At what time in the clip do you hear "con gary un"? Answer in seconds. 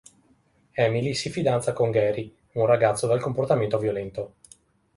1.75-2.65